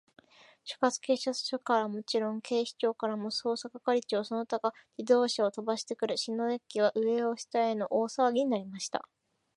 [0.65, 9.07] 所轄警察署からはもちろん、警視庁からも、捜査係長その他が自動車をとばしてくる、篠崎家は、上を下への大さわぎになりました。